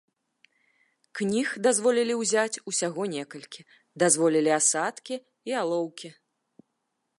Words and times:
Кніг 1.19 1.47
дазволілі 1.67 2.13
ўзяць 2.21 2.61
усяго 2.71 3.03
некалькі, 3.15 3.67
дазволілі 4.05 4.51
асадкі 4.59 5.15
і 5.53 5.59
алоўкі. 5.63 6.09